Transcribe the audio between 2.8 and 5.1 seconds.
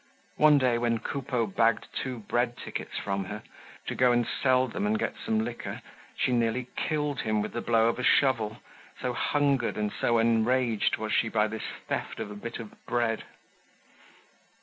from her to go and sell them and